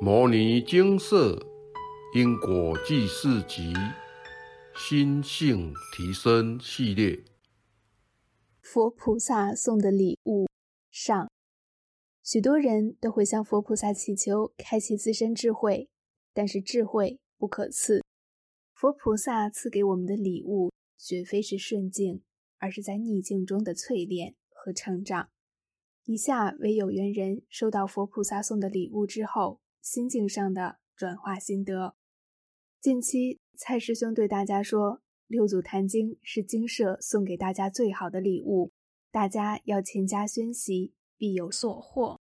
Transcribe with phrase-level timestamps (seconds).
[0.00, 1.38] 摩尼精舍
[2.14, 3.72] 因果记事集
[4.76, 7.24] 心性提升系列，
[8.60, 10.46] 佛菩萨送的礼物
[10.90, 11.30] 上，
[12.22, 15.88] 许多人都会向佛菩萨祈求开启自身智慧，
[16.32, 18.02] 但是智慧不可赐。
[18.74, 22.20] 佛菩萨赐给我们的礼物，绝非是顺境，
[22.58, 25.30] 而是在逆境中的淬炼和成长。
[26.04, 29.60] 以下为有缘人收到佛菩萨送的礼物之后。
[29.84, 31.94] 心境上的转化心得。
[32.80, 38.72] 近期蔡师兄对大家说：“六祖坛经是经社送给大家最好的礼物，
[39.10, 42.22] 大家要勤加宣习，必有所获。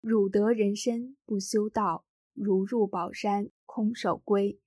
[0.00, 4.58] 汝得人身不修道，如入宝山空手归。”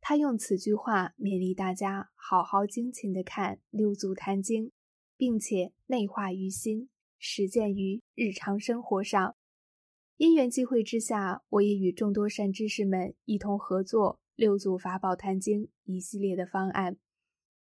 [0.00, 4.72] 他用此句话勉励大家好好精勤地看六祖坛经，
[5.18, 9.36] 并且内化于心，实践于日常生活上。
[10.16, 16.96] 因缘际会之下，我也与众多善知识们一同合作《六祖法宝坛经》一系列的方案，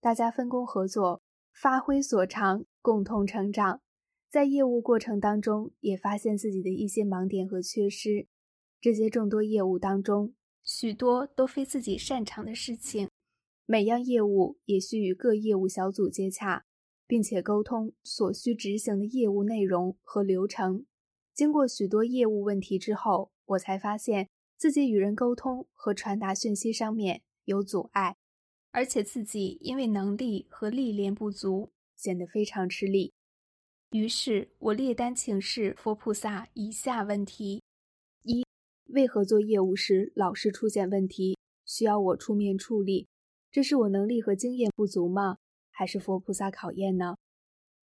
[0.02, 1.22] 大家分工合作，
[1.54, 3.82] 发挥所长，共同成长。
[4.30, 8.28] 在业务过程当中，也发现自己的一些盲点和缺失。
[8.82, 13.10] 这些众多业务当中，许多都非自己擅长的事情，
[13.66, 16.66] 每样业务也需与各业务小组接洽，
[17.08, 20.86] 并且沟通所需执行的业务内容和流程。
[21.34, 28.18] 经过许多业务问题之后，我才发现自己与人沟通和传达讯息上面有阻碍，
[28.72, 33.14] 而且自己因为能力和历练不足，显得非常吃力。
[33.92, 37.64] 于是我列单请示佛菩萨以下问题：
[38.24, 38.46] 一、
[38.86, 43.08] 为何做业务时老是出现问题，需要我出面处理？
[43.52, 45.38] 这是我能力和经验不足吗？
[45.72, 47.18] 还是佛菩萨考验呢？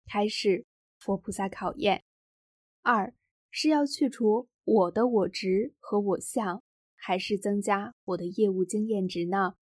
[0.06, 0.66] 开始，
[1.00, 2.04] 佛菩萨考验。
[2.84, 3.14] 二。
[3.60, 6.62] 是要去除我的我值和我相，
[6.96, 9.56] 还是增加我的业务经验值呢？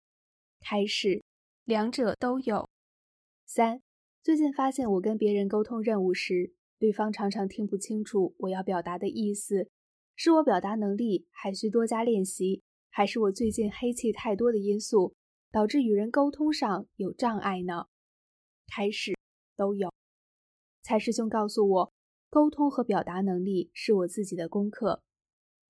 [0.60, 1.24] 开始，
[1.64, 2.68] 两者都有。
[3.46, 3.80] 三，
[4.22, 9.70] 最近发现我跟别人沟通任务时，对方常常听不清楚我要表达的意思，
[10.14, 15.14] 是我表达能力还需多加练习，还是我最近黑气太多的因素
[15.50, 17.86] 导致与人沟通上有障碍呢？
[18.66, 19.14] 开始，
[19.56, 19.90] 都有。
[20.82, 21.95] 蔡师兄告诉我。
[22.28, 25.02] 沟通和表达能力是我自己的功课，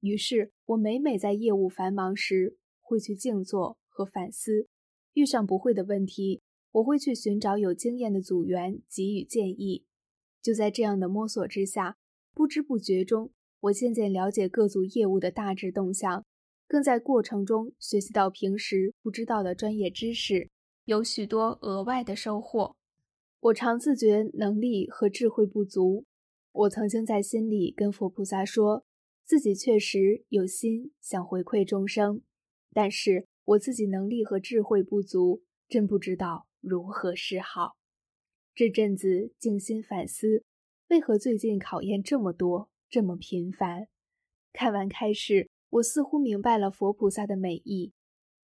[0.01, 4.67] 于是我每每在业务繁忙时，会去静坐和反思。
[5.13, 9.85] 遇上不会的问题，我会去寻找有经验的组员给予建议。
[10.43, 11.97] 就在这样的摸索之下，
[12.35, 16.25] 不知不觉中，我渐渐了解各组业务的大致动向，
[16.67, 20.51] 更在过程中学习到平时不知道的专业知识，
[20.85, 22.77] 有许多额外的收获。
[23.41, 26.05] 我常自觉能力和智慧不足。
[26.57, 28.87] 我曾经在心里跟佛菩萨说，
[29.27, 32.23] 自己确实有心想回馈众生，
[32.73, 37.77] 但是我自己能力和智慧不足，真不知道如何是好。
[38.55, 40.45] 这阵子静心反思，
[40.89, 43.89] 为何最近考验这么多，这么频繁？
[44.55, 47.93] 看完开示，我似乎明白了佛菩萨的美意。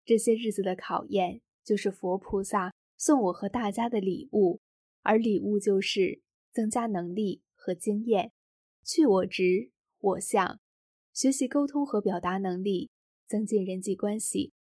[0.05, 4.61] 这些日子的考验，就是佛菩萨送我和大家的礼物，
[5.01, 6.21] 而礼物就是
[6.53, 7.41] 增加能力。
[7.69, 8.31] 和经验，
[8.83, 9.69] 去我执
[9.99, 10.59] 我相，
[11.13, 12.89] 学习沟通和表达能力，
[13.27, 14.53] 增进人际关系，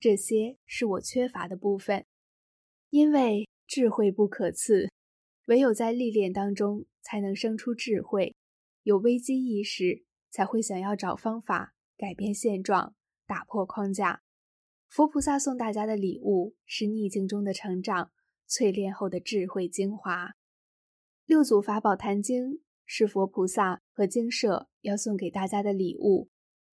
[0.00, 2.04] 这些是我缺乏的部分。
[2.88, 4.88] 因为智慧不可赐，
[5.46, 8.34] 唯有在历练当中才能生出智慧。
[8.82, 12.96] 有危机意识，才会想要找方法改变现状，
[13.26, 14.22] 打破框架。
[14.88, 18.10] 佛菩萨送大家的礼物是逆境中的成长，
[18.48, 20.32] 淬炼后的智慧精华。
[21.30, 26.28] 六祖法宝坛经是佛菩萨和经社要送给大家的礼物。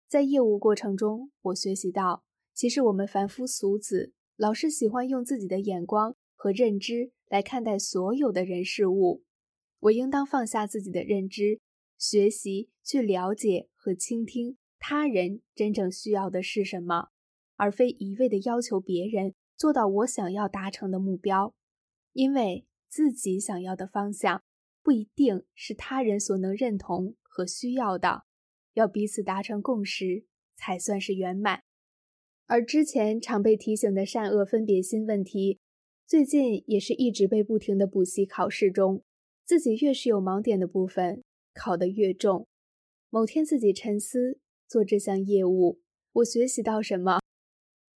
[0.08, 2.24] 在业务过程中，我学习到，
[2.54, 9.24] 其实我们凡夫俗子老是喜欢用自己的眼光和认知来看待所有的人事物。
[9.82, 11.60] 我应当放下自己的认知，
[11.98, 17.10] 学习去了解和倾听他人真正需要的是什么，
[17.58, 21.54] 而非一味的要求别人做到我想要达成的目标，
[22.14, 22.66] 因为。
[22.88, 24.42] 自己想要的方向
[24.86, 28.26] 不一定是他人所能认同和需要的，
[28.76, 31.64] 要彼此达成共识才算是圆满。
[32.46, 35.60] 而之前常被提醒的善恶分别心问题，
[36.06, 39.04] 最近也是一直被不停的补习考试中，
[39.44, 41.24] 自己越是有盲点的部分，
[41.56, 42.48] 考得越重。
[43.10, 45.82] 某天自己沉思做这项业务，
[46.12, 47.22] 我学习到什么？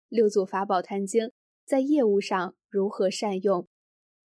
[0.08, 1.32] 六祖法宝坛经
[1.64, 3.68] 在业务上如何善用？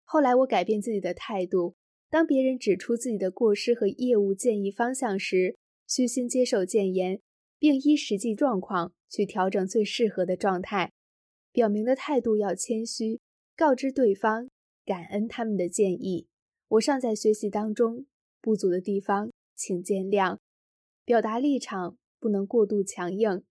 [0.04, 1.74] 后来我改变自己的态度，
[2.12, 5.56] 当别人指出自己的过失和业务建议方向时，
[5.88, 7.22] 虚心接受谏言，
[7.58, 10.92] 并依实际状况去调整最适合的状态。
[11.54, 13.22] 表明的态度要谦虚，
[13.56, 14.50] 告知对方
[14.84, 16.28] 感恩他们的建议。
[16.68, 18.06] 我尚在学习当中，
[18.42, 20.38] 不足的地方请见谅。
[21.06, 23.44] 表达立场不能过度强硬。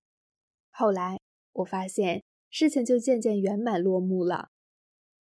[0.70, 1.18] 后来
[1.52, 4.48] 我发现事情就渐渐圆满落幕了。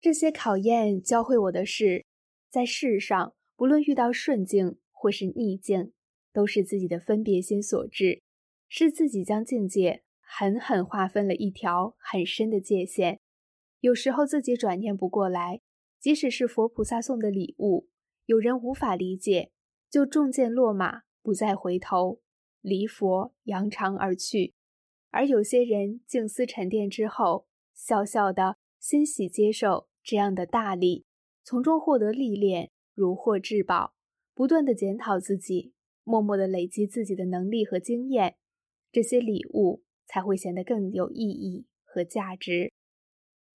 [0.00, 2.04] 这些考验教会我的是，
[2.52, 5.94] 在世上不论遇到顺境或是逆境，
[6.34, 8.20] 都是自己的分别心所致，
[8.68, 10.02] 是自己将境界。
[10.34, 13.20] 狠狠划分了一条很深的界限，
[13.80, 15.60] 有时候自己转念不过来，
[15.98, 17.88] 即使是佛菩萨送的礼物，
[18.24, 19.50] 有人无法理解，
[19.90, 22.22] 就中箭落马，不再回头，
[22.62, 24.54] 离佛扬长而去；
[25.10, 31.04] 而有些人静思沉淀之后，笑笑的欣喜接受这样的大礼，
[31.44, 33.94] 从中获得历练，如获至宝，
[34.34, 35.72] 不断的检讨自己，
[36.04, 38.36] 默默的累积自己的能力和经验，
[38.90, 39.82] 这些礼物。
[40.04, 42.70] 才会显得更有意义和价值。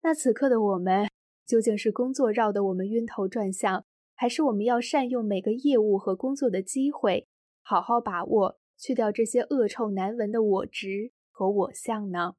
[0.03, 1.07] 那此刻的我们，
[1.47, 7.27] 究竟是工作绕得我们晕头转向，还是我们要善用每个业务和工作的机会，
[7.63, 12.35] 好好把握，去掉这些恶臭难闻的我执和我相呢？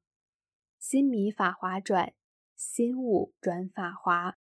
[0.79, 2.13] 心迷法华转，
[2.55, 4.37] 心悟转法华，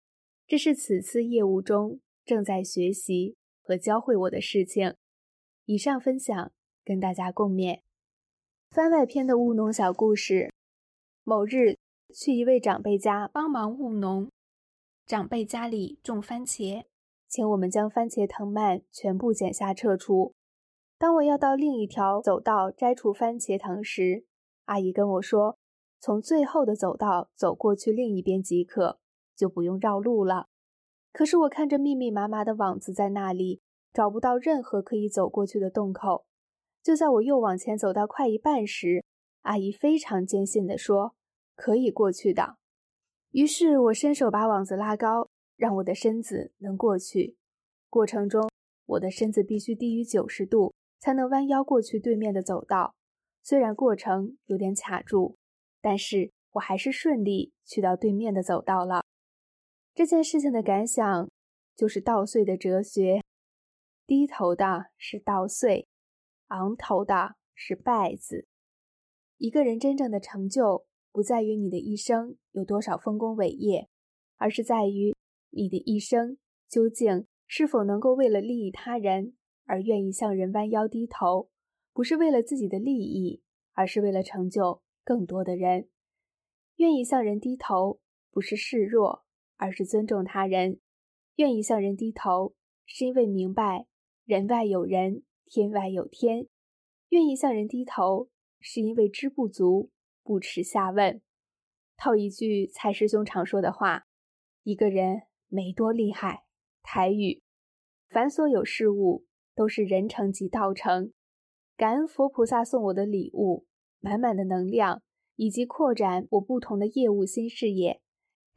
[0.48, 4.94] 这是此次业务中正在学习和教会我的事情。
[5.66, 6.50] 以上分享
[6.82, 7.82] 跟大家共勉。
[8.70, 10.50] 番外篇的务农小故事：
[11.22, 11.76] 某日
[12.14, 14.30] 去一位长辈家帮忙务农，
[15.04, 16.86] 长辈家里种番茄，
[17.28, 20.32] 请我们将番茄藤蔓全部剪下撤除。
[20.96, 24.24] 当我要到另一条走道摘除番茄藤时，
[24.64, 25.58] 阿姨跟我说
[26.00, 28.98] ：“从最后的走道走过去另一边即可，
[29.38, 30.48] 就不用绕路了。”
[31.14, 33.62] 可是我看着密密麻麻的网子在那里，
[33.92, 36.26] 找不到任何可以走过去的洞口。
[36.82, 39.04] 就在我又往前走到快一半时，
[39.42, 41.14] 阿姨非常坚信地说
[41.56, 42.56] ：“可以过去的。”
[43.32, 47.36] 于是我伸手把网子拉高，让我的身子能过去。
[47.90, 48.48] 过程中，
[48.86, 52.94] 我的身子必须低于九十度，才能弯腰过去对面的走道。
[53.42, 55.36] 虽然过程有点卡住，
[55.80, 59.02] 但是我还是顺利去到对面的走道了。
[59.98, 61.28] 这件事情的感想
[61.74, 63.20] 就是稻穗的哲学：
[64.06, 65.88] 低头的是稻穗。
[66.50, 68.46] 昂头的是败子。
[69.38, 73.88] 一个人真正的成就，不在于你的一生有多少丰功伟业，
[74.36, 75.16] 而是在于
[75.50, 79.34] 你的一生究竟是否能够为了利益他人
[79.64, 81.50] 而愿意向人弯腰低头，
[81.92, 83.42] 不是为了自己的利益，
[83.72, 85.88] 而是为了成就更多的人。
[86.76, 87.98] 愿意向人低头，
[88.30, 89.24] 不是示弱，
[89.58, 90.80] 而是尊重他人。
[91.36, 92.54] 愿意向人低头，
[92.86, 93.86] 是因为明白
[94.24, 95.24] 人外有人。
[95.50, 96.46] 天外有天，
[97.08, 98.28] 愿意向人低头，
[98.60, 99.90] 是因为知不足，
[100.22, 101.22] 不耻下问。
[101.96, 104.04] 套一句蔡师兄常说的话
[104.62, 106.44] ：“一个人没多厉害。”
[106.84, 107.42] 台语，
[108.10, 109.24] 凡所有事物
[109.54, 111.14] 都是人成即道成。
[111.78, 113.64] 感恩佛菩萨送我的礼物，
[114.00, 115.02] 满满的能量，
[115.36, 118.02] 以及扩展我不同的业务新事业。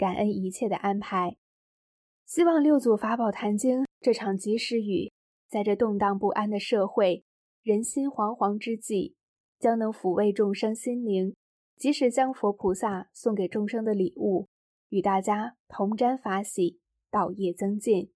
[0.02, 1.38] 感恩一切的安排。
[2.26, 5.12] 希望六祖法宝坛经这场及时雨。
[5.48, 7.24] 在这动荡不安的社会、
[7.62, 9.14] 人心惶惶之际，
[9.60, 11.36] 将能抚慰众生心灵，
[11.78, 14.48] 即使将佛菩萨送给众生的礼物，
[14.90, 16.80] 与大家同沾法喜，
[17.12, 18.12] 道业增进。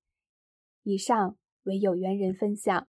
[0.81, 2.87] 以上为有缘人分享。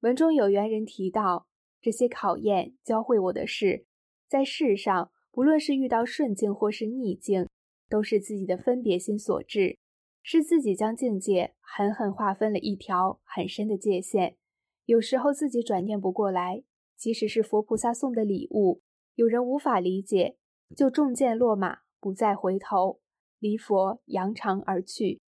[0.00, 1.46] 文中有缘人提到，
[1.80, 3.86] 这些考验教会我的是，
[4.28, 7.48] 在世上不论是遇到顺境或是逆境，
[7.94, 9.78] 都是自己的分别心所致。
[10.20, 14.34] 是自己将境界狠狠划分了一条很深的界限，
[14.84, 16.64] 有时候自己转念不过来，
[16.96, 18.82] 即使是佛菩萨送的礼物，
[19.14, 20.36] 有人无法理解，
[20.74, 23.00] 就中箭落马，不再回头，
[23.38, 25.20] 离佛扬长而去；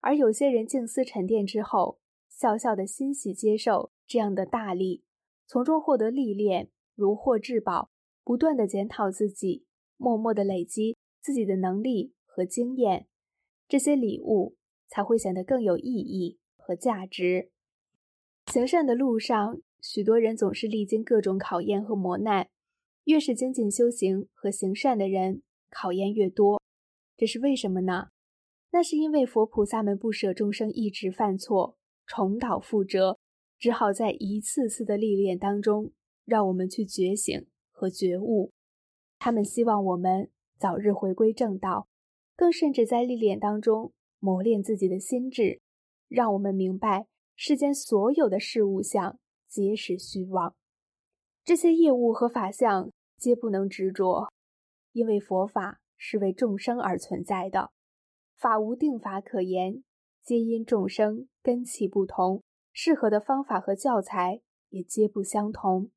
[0.00, 5.04] 而有些人静思沉淀之后，笑笑的欣喜接受这样的大利，
[5.46, 7.90] 从中获得历练，如获至宝，
[8.24, 13.06] 不断的检讨自己，默默的累积自己的能力和经验。
[13.68, 14.56] 这些礼物
[14.88, 17.50] 才会显得更有意义和价值。
[18.46, 22.48] 行善的路上，许多人总是历经各种考验和磨难。
[23.04, 26.60] 越是精进修行和行善的人，考验越多。
[27.16, 28.08] 这是为什么呢？
[28.70, 33.18] 那是因为佛菩萨们不舍众生一直犯错，重蹈覆辙，
[33.58, 35.92] 只好在一次次的历练当中，
[36.26, 38.52] 让我们去觉醒和觉悟。
[39.18, 41.88] 他们希望我们早日回归正道。
[42.36, 45.60] 更甚至在历练当中磨练自己的心智，
[46.06, 50.54] 让我们明白世间所有的事物相皆是虚妄。
[51.42, 54.32] 这些业物和法相皆不能执着，
[54.92, 57.72] 因为佛法是为众生而存在的，
[58.36, 59.82] 法无定法可言，
[60.22, 65.90] 皆因众生根器不同，适合的方法和教材也皆不相同。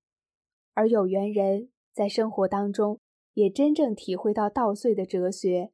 [0.73, 2.99] 而有缘人在生活当中
[3.33, 5.71] 也真正体会到稻穗的哲学，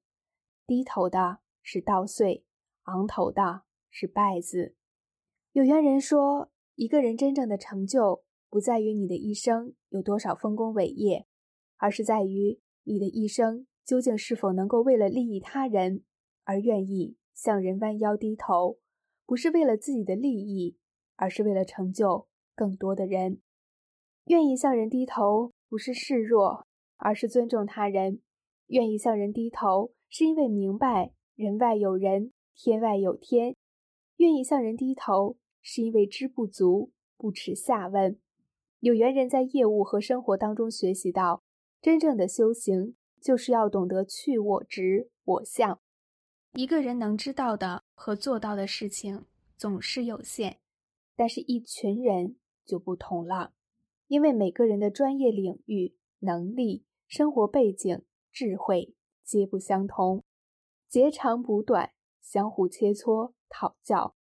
[0.66, 2.44] 低头的是稻穗，
[2.84, 4.76] 昂头的是稗子。
[5.54, 11.26] 有缘人说，一个人真正的成就，不在于你的一生有多少丰功伟业，
[11.78, 16.04] 而是在于你的一生究竟是否能够为了利益他人
[16.44, 18.78] 而愿意向人弯腰低头，
[19.26, 20.78] 不是为了自己的利益，
[21.16, 23.42] 而是为了成就更多的人。
[24.26, 26.67] 愿意向人低头，不是示弱，
[26.98, 28.20] 而是尊重他人；
[28.68, 33.54] 愿意向人低头，是因为明白人外有人，天外有天；
[34.18, 35.38] 愿意向人低头。
[35.70, 38.18] 是因为知不足，不耻下问。
[38.80, 41.44] 有缘人在业务和生活当中学习到，
[41.82, 45.82] 真正的修行就是要懂得去我执、我相。
[46.54, 49.25] 一个人能知道的和做到的事情
[49.58, 50.60] 总是有限，
[51.18, 53.51] 但是一群人就不同了，
[54.08, 60.26] 因为每个人的专业领域、能力、生活背景、智慧皆不相同，
[60.90, 64.14] 截长补短，相互切磋讨教。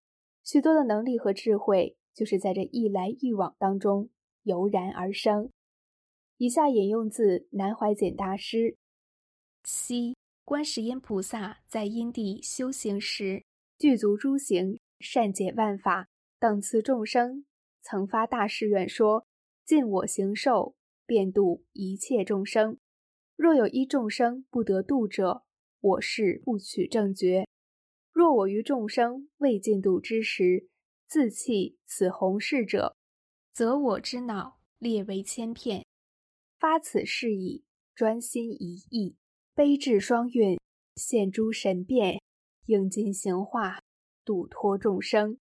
[0.43, 4.09] 许多的能力和智慧，就是在这一来一往当中
[4.43, 5.49] 油然而生。
[6.37, 8.77] 以下引用自南怀瑾大师：
[9.63, 13.43] 昔观世音菩萨在因地修行时，
[13.79, 17.45] 具足诸行，善解万法，等次众生，
[17.81, 19.25] 曾发大誓愿说：
[19.65, 20.75] 尽我行受，
[21.05, 22.77] 便度一切众生。
[23.35, 25.43] 若有一众生不得度者，
[25.81, 27.47] 我是不取正觉。
[28.11, 30.69] 若我于众生未尽度之时，
[31.07, 32.95] 自弃此弘誓者，
[33.51, 35.85] 则我之脑列为千片。
[36.57, 39.17] 发此誓已，专心一意，
[39.53, 40.57] 悲智双运，
[40.95, 42.21] 现诸神变，
[42.65, 43.81] 应尽行化，
[44.23, 45.37] 度脱众生。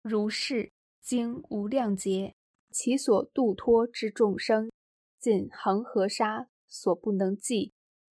[0.00, 0.70] 如是
[1.02, 2.34] 经无量劫，
[2.70, 4.70] 其所度脱之众生，
[5.20, 7.72] 尽恒河沙所不能计，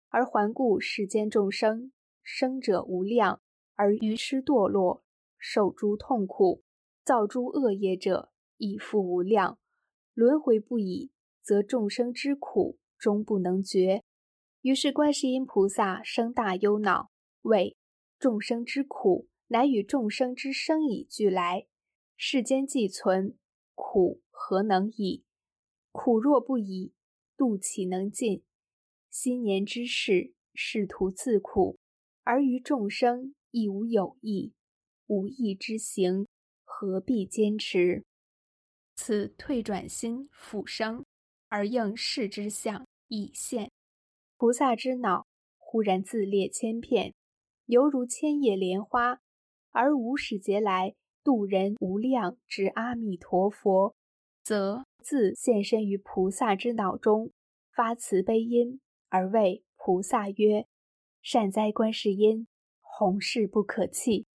[0.09, 3.41] 而环顾世间众生，生者无量。
[3.81, 5.05] 而愚痴堕落，
[5.39, 6.65] 受诸痛苦，
[7.05, 9.61] 造诸恶业者亦复无量，
[10.15, 14.03] 轮回不已，则众生之苦终不能绝。
[14.63, 17.13] 于是观世音菩萨生大忧恼，
[17.43, 17.77] 谓
[18.19, 21.69] 众生之苦，乃与众生之生已俱来。
[22.17, 23.39] 世间既存，
[23.77, 25.23] 苦何能已？
[26.01, 26.93] 苦若不已，
[27.37, 28.45] 度岂能尽？
[29.11, 31.77] 新年之事，仕途自苦，
[32.23, 33.35] 而于众生。
[33.51, 34.53] 亦无有益，
[35.07, 36.29] 无益之行，
[36.65, 38.05] 何必坚持？
[38.95, 41.05] 此退转心复生，
[41.49, 43.73] 而应世之相已现。
[44.37, 45.27] 菩萨之脑
[45.57, 47.13] 忽然自裂千片，
[47.67, 49.19] 犹如千叶莲花，
[49.73, 53.97] 而无始劫来度人无量之阿弥陀佛，
[54.45, 57.33] 则自现身于菩萨之脑中，
[57.75, 60.67] 发慈悲音，而谓菩萨曰
[61.23, 62.47] ：“善哉，观世音！”
[62.81, 64.27] 弘誓不可弃，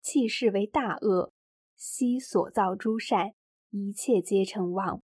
[0.00, 1.32] 弃世为大恶。
[1.76, 3.34] 昔所造诸善，
[3.70, 5.02] 一切皆成妄。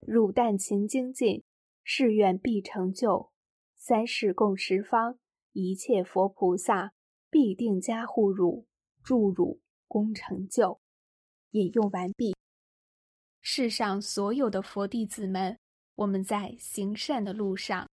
[0.00, 1.44] 汝但勤精进，
[1.84, 3.30] 誓愿必成就。
[3.76, 5.18] 三世共十方，
[5.52, 6.92] 一切佛菩萨
[7.30, 8.66] 必定加护汝，
[9.04, 10.80] 助汝功成就。
[11.52, 12.34] 引用完毕。
[13.42, 15.58] 世上所有的佛弟子们，
[15.94, 17.88] 我们在行善的路上，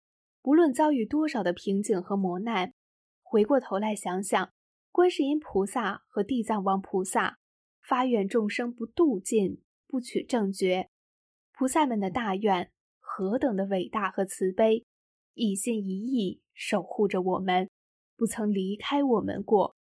[0.41, 2.73] 不论遭遇多少的瓶颈和磨难。
[3.23, 4.53] 回过头来想想，
[4.91, 7.39] 观世音菩萨和地藏王菩萨
[7.83, 10.89] 发愿众生不度尽、不取正觉，
[11.53, 12.71] 菩萨们的大愿
[13.01, 14.85] 何等的伟大和慈悲，
[15.35, 17.69] 一心一意守护着我们，
[18.17, 19.75] 不曾离开我们过。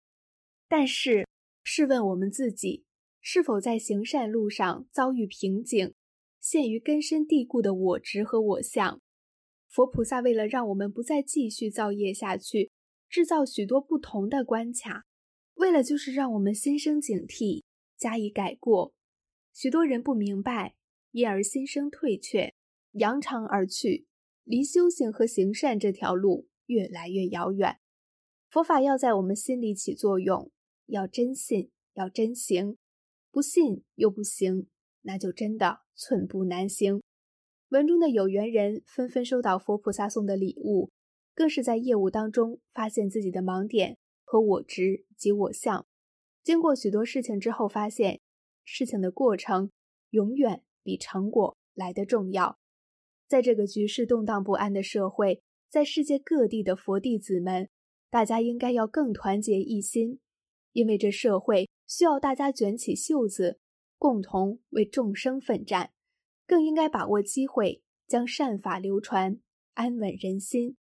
[0.68, 1.28] 但是，
[1.64, 2.86] 试问我们自己，
[3.22, 5.94] 是否在行善路上遭遇瓶颈，
[6.40, 9.02] 陷于根深蒂固的我执和我相？
[9.68, 12.72] 佛菩萨为了让我们不再继续造业下去。
[13.10, 15.06] 制造许多不同的关卡，
[15.56, 17.64] 为了就是让我们心生警惕，
[17.98, 18.94] 加以改过。
[19.52, 20.76] 许多人不明白，
[21.10, 22.54] 因而心生退却，
[22.92, 24.06] 扬长而去，
[24.44, 27.80] 离修行和行善这条路越来越遥远。
[28.48, 30.52] 佛法要在我们心里起作用，
[30.86, 32.78] 要真信，要真行。
[33.32, 34.68] 不信又不行，
[35.02, 37.02] 那就真的寸步难行。
[37.70, 40.90] 文中的有缘人纷纷收到佛菩萨送的礼物。
[41.36, 43.96] 更是在业务当中发现自己的盲点
[44.26, 45.86] 和我执及我相，
[46.44, 48.20] 经过许多事情之后，发现
[48.66, 49.72] 事情的过程
[50.10, 52.60] 永远比成果来得重要。
[53.26, 57.70] 在这个局势动荡不安的社会，在世界各地的佛弟子们，
[58.10, 60.20] 大家应该要更团结一心，
[60.74, 63.60] 因为这社会需要大家卷起袖子，
[63.98, 65.92] 共同为众生奋战。
[66.46, 69.40] 更应该把握机会，将善法流传，
[69.74, 70.78] 安稳人心。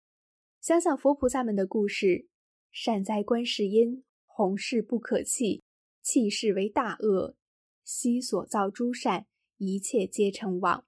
[0.63, 2.27] 想想佛菩萨们的故事：
[2.73, 5.63] 善哉观世音，弘誓不可弃，
[6.01, 7.37] 弃世为大恶。
[7.85, 9.27] 悉所造诸善，
[9.59, 10.87] 一切皆成往。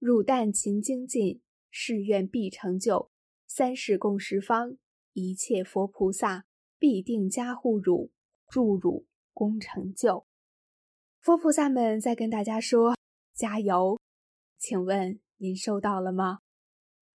[0.00, 1.40] 汝但勤精进，
[1.70, 3.12] 誓愿必成就。
[3.46, 4.76] 三世共十方，
[5.12, 6.46] 一切佛菩萨
[6.80, 8.10] 必定加护汝，
[8.48, 10.26] 助汝功成就。
[11.20, 12.96] 佛菩萨们在跟大家说：
[13.34, 14.00] 加油！
[14.58, 16.38] 请问您收到了吗？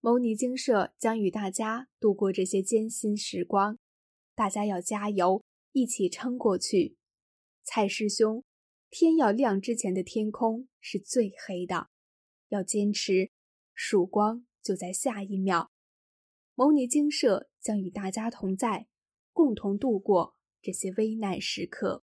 [0.00, 3.78] 牟尼精舍将与大家度过这些艰辛时光，
[4.34, 5.42] 大家要加油，
[5.72, 6.96] 一起撑过去。
[7.64, 8.44] 蔡师兄，
[8.88, 11.88] 天要亮之前的天空是最黑的，
[12.48, 13.30] 要坚持，
[13.74, 15.72] 曙光就在下一秒。
[16.54, 18.86] 牟尼精舍将与大家同在，
[19.32, 22.04] 共同度过这些危难时刻。